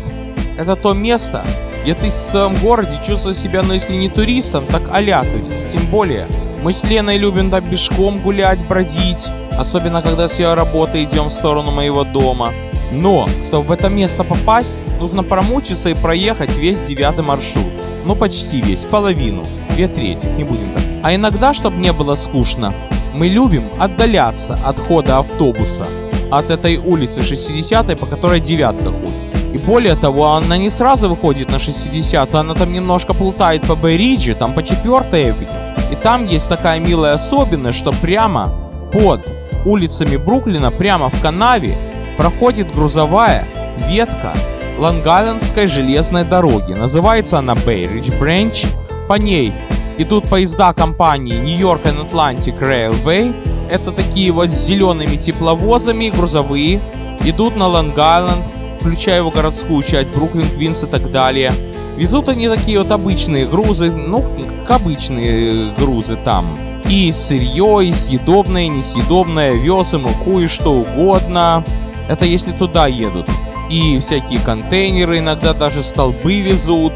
это 0.59 0.77
то 0.77 0.93
место, 0.93 1.45
где 1.83 1.95
ты 1.95 2.11
в 2.11 2.13
своем 2.13 2.55
городе 2.57 3.01
чувствуешь 3.07 3.39
себя, 3.39 3.63
ну 3.63 3.73
если 3.73 3.95
не 3.95 4.11
туристом, 4.11 4.67
так 4.67 4.83
а-ля 4.91 5.23
турист. 5.23 5.71
Тем 5.73 5.87
более, 5.87 6.29
мы 6.63 6.73
с 6.73 6.85
Леной 6.85 7.19
любим 7.19 7.51
там 7.51 7.69
пешком 7.69 8.19
гулять, 8.19 8.67
бродить. 8.69 9.29
Особенно, 9.59 10.01
когда 10.01 10.29
с 10.29 10.39
ее 10.39 10.55
работы 10.55 11.03
идем 11.03 11.27
в 11.27 11.33
сторону 11.33 11.73
моего 11.73 12.05
дома. 12.05 12.53
Но, 12.93 13.27
чтобы 13.47 13.67
в 13.67 13.73
это 13.73 13.89
место 13.89 14.23
попасть, 14.23 14.81
нужно 15.01 15.25
промучиться 15.25 15.89
и 15.89 15.95
проехать 15.95 16.57
весь 16.57 16.81
девятый 16.83 17.25
маршрут. 17.25 17.73
Ну, 18.05 18.15
почти 18.15 18.61
весь, 18.61 18.85
половину. 18.85 19.45
Две 19.71 19.89
трети, 19.89 20.27
не 20.27 20.45
будем 20.45 20.73
так. 20.73 20.85
А 21.03 21.13
иногда, 21.13 21.53
чтобы 21.53 21.79
не 21.79 21.93
было 21.93 22.15
скучно, 22.15 22.73
мы 23.13 23.27
любим 23.27 23.73
отдаляться 23.81 24.55
от 24.55 24.79
хода 24.79 25.19
автобуса, 25.19 25.87
от 26.31 26.51
этой 26.51 26.77
улицы 26.77 27.23
60 27.23 27.99
по 27.99 28.07
которой 28.07 28.39
девятка 28.39 28.93
ходит. 28.93 29.53
И 29.53 29.59
более 29.59 29.97
того, 29.97 30.33
она 30.33 30.57
не 30.59 30.71
сразу 30.71 31.09
выходит 31.09 31.51
на 31.51 31.59
60 31.59 32.35
она 32.35 32.55
там 32.55 32.73
немножко 32.73 33.15
плутает 33.15 33.67
по 33.67 33.75
Бейриджи, 33.75 34.35
там 34.35 34.55
по 34.55 34.63
4 34.63 35.01
авеню. 35.13 35.72
И 35.93 35.95
там 35.95 36.25
есть 36.25 36.49
такая 36.49 36.81
милая 36.81 37.13
особенность, 37.13 37.79
что 37.79 37.93
прямо 37.93 38.47
под 38.91 39.21
улицами 39.67 40.17
Бруклина, 40.17 40.71
прямо 40.71 41.11
в 41.11 41.21
канаве, 41.21 41.77
проходит 42.17 42.75
грузовая 42.75 43.47
ветка 43.91 44.33
Лонг-Айлендской 44.79 45.67
железной 45.67 46.25
дороги. 46.25 46.73
Называется 46.73 47.39
она 47.39 47.55
Бейридж 47.55 48.11
Бренч. 48.19 48.65
По 49.07 49.15
ней 49.15 49.53
идут 49.99 50.31
поезда 50.31 50.73
компании 50.73 51.37
New 51.37 51.59
York 51.59 51.83
and 51.85 52.11
Atlantic 52.11 52.59
Railway. 52.59 53.69
Это 53.71 53.93
такие 53.93 54.33
вот 54.33 54.49
с 54.49 54.67
зелеными 54.67 55.17
тепловозами, 55.17 56.09
грузовые. 56.09 56.81
Идут 57.23 57.55
на 57.55 57.65
Лонг-Айленд, 57.65 58.81
включая 58.81 59.19
его 59.19 59.31
городскую 59.31 59.83
часть, 59.83 60.09
Бруклин, 60.09 60.49
Квинс 60.49 60.85
и 60.85 60.87
так 60.87 61.13
далее. 61.13 61.53
Везут 61.97 62.29
они 62.29 62.49
такие 62.49 62.79
вот 62.79 62.91
обычные 62.91 63.47
грузы, 63.47 63.91
ну, 63.91 64.25
как 64.67 64.81
обычные 64.81 65.75
грузы 65.75 66.17
там. 66.25 66.83
И 66.89 67.13
сырье, 67.13 67.89
и 67.89 67.93
съедобное, 67.93 68.65
и 68.65 68.69
несъедобное, 68.69 69.53
и 69.53 69.97
муку, 69.99 70.41
и 70.41 70.47
что 70.47 70.73
угодно. 70.73 71.65
Это 72.09 72.25
если 72.25 72.53
туда 72.53 72.87
едут. 72.87 73.31
и 73.71 73.99
всякие 74.01 74.41
контейнеры, 74.41 75.19
иногда 75.19 75.55
даже 75.55 75.83
столбы 75.83 76.41
везут. 76.41 76.93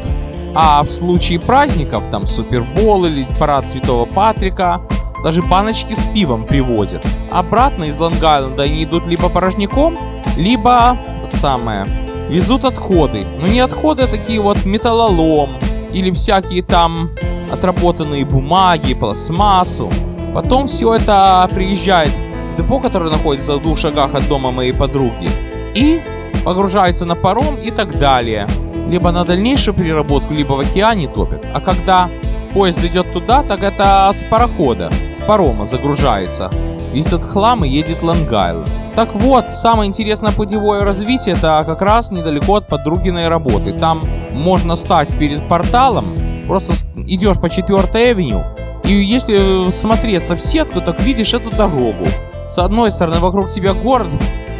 А 0.53 0.83
в 0.83 0.89
случае 0.89 1.39
праздников, 1.39 2.03
там 2.11 2.23
Супербол 2.23 3.05
или 3.05 3.27
парад 3.39 3.69
Святого 3.69 4.05
Патрика, 4.05 4.81
даже 5.23 5.41
баночки 5.41 5.93
с 5.93 6.05
пивом 6.13 6.45
привозят. 6.45 7.05
Обратно 7.31 7.85
из 7.85 7.97
Лонг-Айленда 7.97 8.63
они 8.63 8.83
идут 8.83 9.07
либо 9.07 9.29
порожняком, 9.29 9.97
либо 10.35 10.97
самое, 11.25 11.85
везут 12.29 12.65
отходы. 12.65 13.25
Но 13.39 13.47
не 13.47 13.59
отходы, 13.59 14.03
а 14.03 14.07
такие 14.07 14.39
вот 14.39 14.65
металлолом 14.65 15.57
или 15.91 16.11
всякие 16.11 16.63
там 16.63 17.11
отработанные 17.51 18.25
бумаги, 18.25 18.93
пластмассу. 18.93 19.89
Потом 20.33 20.67
все 20.67 20.95
это 20.95 21.49
приезжает 21.53 22.11
в 22.11 22.61
депо, 22.61 22.79
которое 22.79 23.09
находится 23.09 23.57
в 23.57 23.63
двух 23.63 23.77
шагах 23.77 24.13
от 24.13 24.27
дома 24.27 24.51
моей 24.51 24.73
подруги. 24.73 25.29
И 25.73 26.01
погружается 26.43 27.05
на 27.05 27.15
паром 27.15 27.57
и 27.57 27.71
так 27.71 27.97
далее. 27.97 28.47
Либо 28.89 29.11
на 29.11 29.25
дальнейшую 29.25 29.75
переработку, 29.75 30.33
либо 30.33 30.53
в 30.53 30.59
океане 30.59 31.07
топят. 31.07 31.45
А 31.53 31.59
когда 31.59 32.09
поезд 32.53 32.83
идет 32.83 33.11
туда, 33.13 33.43
так 33.43 33.61
это 33.61 34.11
с 34.13 34.23
парохода, 34.29 34.89
с 35.11 35.21
парома 35.21 35.65
загружается. 35.65 36.49
Весь 36.93 37.07
этот 37.07 37.25
хлам 37.25 37.65
и 37.65 37.69
едет 37.69 38.01
Лангайл. 38.01 38.63
Так 38.97 39.13
вот, 39.13 39.53
самое 39.53 39.87
интересное 39.87 40.31
путевое 40.31 40.83
развитие 40.83 41.35
это 41.35 41.63
как 41.67 41.83
раз 41.83 42.09
недалеко 42.09 42.55
от 42.55 42.67
подругиной 42.67 43.27
работы. 43.27 43.71
Там 43.71 44.01
можно 44.31 44.75
стать 44.75 45.15
перед 45.19 45.47
порталом, 45.47 46.15
просто 46.47 46.73
идешь 47.05 47.37
по 47.37 47.47
4 47.47 47.77
авеню, 48.09 48.41
и 48.83 48.93
если 48.93 49.69
смотреться 49.69 50.35
в 50.35 50.41
сетку, 50.41 50.81
так 50.81 50.99
видишь 50.99 51.35
эту 51.35 51.51
дорогу. 51.51 52.07
С 52.49 52.57
одной 52.57 52.91
стороны 52.91 53.19
вокруг 53.19 53.51
тебя 53.51 53.75
город 53.75 54.07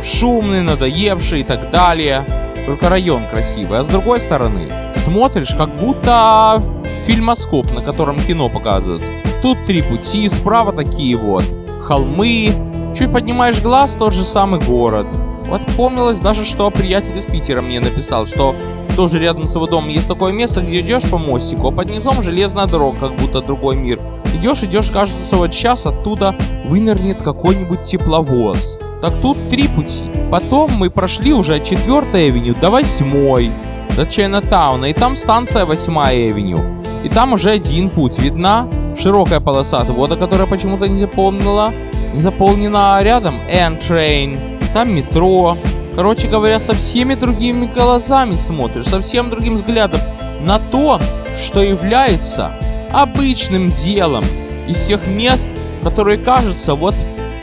шумный, 0.04 0.62
надоевший 0.62 1.40
и 1.40 1.44
так 1.44 1.72
далее. 1.72 2.24
Только 2.68 2.90
район 2.90 3.24
красивый. 3.32 3.80
А 3.80 3.84
с 3.84 3.88
другой 3.88 4.22
стороны, 4.22 4.70
смотришь, 4.98 5.56
как 5.58 5.74
будто 5.78 6.62
фильмоскоп, 7.08 7.72
на 7.72 7.82
котором 7.82 8.18
кино 8.18 8.50
показывают. 8.50 9.02
Тут 9.42 9.66
три 9.66 9.82
пути, 9.82 10.30
справа 10.30 10.74
такие 10.74 11.18
вот 11.18 11.44
холмы. 11.88 12.52
Чуть 12.98 13.14
поднимаешь 13.14 13.62
глаз, 13.62 13.94
тот 13.94 14.14
же 14.14 14.24
самый 14.24 14.60
город. 14.60 15.06
Вот 15.46 15.62
помнилось 15.76 16.20
даже, 16.20 16.44
что 16.44 16.72
приятель 16.72 17.16
из 17.16 17.26
Питера 17.26 17.62
мне 17.62 17.80
написал, 17.80 18.26
что 18.26 18.56
тоже 18.96 19.20
рядом 19.20 19.44
с 19.44 19.54
его 19.54 19.68
домом 19.68 19.90
есть 19.90 20.08
такое 20.08 20.34
место, 20.34 20.62
где 20.62 20.80
идешь 20.80 21.04
по 21.04 21.20
мостику, 21.20 21.68
а 21.68 21.72
под 21.72 21.92
низом 21.92 22.24
железная 22.24 22.66
дорога, 22.66 23.10
как 23.10 23.16
будто 23.18 23.42
другой 23.42 23.76
мир. 23.76 24.02
Идешь, 24.34 24.64
идешь, 24.64 24.90
кажется, 24.90 25.36
вот 25.36 25.54
сейчас 25.54 25.86
оттуда 25.86 26.36
вынырнет 26.66 27.22
какой-нибудь 27.22 27.84
тепловоз. 27.84 28.80
Так 29.00 29.22
тут 29.22 29.48
три 29.48 29.68
пути. 29.68 30.10
Потом 30.32 30.72
мы 30.72 30.90
прошли 30.90 31.34
уже 31.34 31.58
от 31.58 31.66
4 31.66 32.02
авеню 32.14 32.56
до 32.56 32.72
8 32.72 33.96
до 33.96 34.08
Чайнатауна, 34.08 34.86
и 34.86 34.94
там 34.94 35.16
станция 35.16 35.66
8 35.66 36.00
авеню. 36.00 36.58
И 37.04 37.10
там 37.10 37.34
уже 37.34 37.52
один 37.52 37.92
путь. 37.92 38.18
Видна 38.18 38.68
широкая 38.98 39.40
полоса 39.40 39.82
отвода, 39.82 40.18
которая 40.18 40.48
почему-то 40.48 40.88
не 40.88 41.00
заполнила. 41.00 41.72
Не 42.14 42.22
заполнена 42.22 43.00
рядом 43.02 43.42
N-Train. 43.48 44.72
Там 44.74 44.94
метро. 44.94 45.58
Короче 45.96 46.28
говоря, 46.28 46.60
со 46.60 46.74
всеми 46.74 47.16
другими 47.16 47.66
глазами 47.66 48.34
смотришь, 48.34 48.86
совсем 48.86 49.30
другим 49.30 49.56
взглядом 49.56 50.00
на 50.42 50.60
то, 50.60 51.00
что 51.44 51.62
является 51.62 52.54
обычным 52.92 53.68
делом 53.68 54.24
из 54.68 54.76
всех 54.76 55.08
мест, 55.08 55.50
которые 55.82 56.18
кажутся 56.20 56.76
вот 56.76 56.96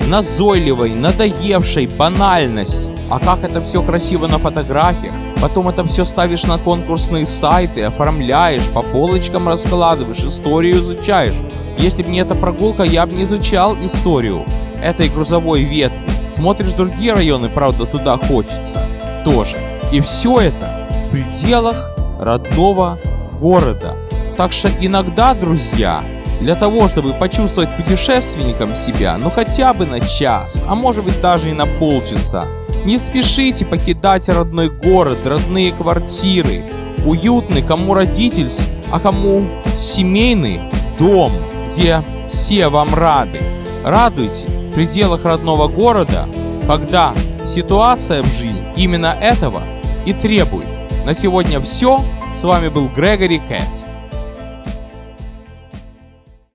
назойливой, 0.07 0.95
надоевшей, 0.95 1.87
банальность. 1.87 2.93
А 3.11 3.19
как 3.19 3.43
это 3.43 3.63
все 3.63 3.83
красиво 3.83 4.27
на 4.27 4.39
фотографиях. 4.39 5.15
Потом 5.41 5.69
это 5.69 5.85
все 5.85 6.05
ставишь 6.05 6.45
на 6.45 6.59
конкурсные 6.59 7.27
сайты, 7.27 7.83
оформляешь, 7.83 8.69
по 8.71 8.83
полочкам 8.83 9.49
раскладываешь, 9.49 10.25
историю 10.25 10.77
изучаешь. 10.77 11.37
Если 11.79 12.03
бы 12.03 12.11
не 12.11 12.21
эта 12.21 12.35
прогулка, 12.35 12.85
я 12.85 13.05
бы 13.05 13.15
не 13.15 13.25
изучал 13.25 13.77
историю 13.85 14.45
этой 14.81 15.09
грузовой 15.09 15.65
ветви. 15.65 15.99
Смотришь 16.33 16.73
другие 16.73 17.13
районы, 17.13 17.49
правда, 17.49 17.87
туда 17.87 18.17
хочется. 18.17 18.87
Тоже. 19.25 19.57
И 19.93 20.01
все 20.01 20.39
это 20.39 20.89
в 20.91 21.11
пределах 21.11 21.97
родного 22.19 22.99
города. 23.41 23.97
Так 24.37 24.53
что 24.53 24.69
иногда, 24.81 25.35
друзья, 25.35 26.03
для 26.41 26.57
того, 26.57 26.89
чтобы 26.89 27.13
почувствовать 27.15 27.77
путешественником 27.77 28.75
себя, 28.75 29.17
ну 29.17 29.31
хотя 29.31 29.73
бы 29.73 29.87
на 29.87 30.01
час, 30.01 30.65
а 30.67 30.75
может 30.75 31.05
быть 31.05 31.21
даже 31.21 31.51
и 31.51 31.53
на 31.53 31.67
полчаса, 31.67 32.45
не 32.85 32.99
спешите 32.99 33.65
покидать 33.65 34.29
родной 34.29 34.69
город, 34.69 35.27
родные 35.27 35.73
квартиры, 35.73 36.65
уютный 37.05 37.63
кому 37.63 37.95
родительств, 37.95 38.71
а 38.93 39.01
кому 39.01 39.47
семейный 39.77 40.71
дом, 40.99 41.33
где 41.67 42.05
все 42.29 42.69
вам 42.69 42.95
рады. 42.95 43.41
Радуйте 43.85 44.49
в 44.49 44.75
пределах 44.75 45.25
родного 45.25 45.69
города, 45.69 46.29
когда 46.67 47.15
ситуация 47.47 48.23
в 48.23 48.27
жизни 48.27 48.73
именно 48.77 49.17
этого 49.21 49.63
и 50.07 50.13
требует. 50.13 50.69
На 51.05 51.15
сегодня 51.15 51.61
все. 51.61 52.01
С 52.39 52.43
вами 52.43 52.69
был 52.69 52.89
Грегори 52.89 53.39
Кэтс. 53.39 53.87